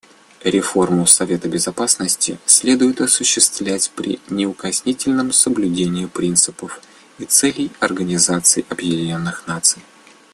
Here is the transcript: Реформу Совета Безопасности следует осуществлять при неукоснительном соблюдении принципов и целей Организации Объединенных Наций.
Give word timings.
Реформу 0.43 1.05
Совета 1.05 1.47
Безопасности 1.47 2.39
следует 2.47 3.01
осуществлять 3.01 3.91
при 3.95 4.19
неукоснительном 4.31 5.31
соблюдении 5.31 6.07
принципов 6.07 6.81
и 7.19 7.25
целей 7.25 7.71
Организации 7.79 8.65
Объединенных 8.71 9.45
Наций. 9.45 9.83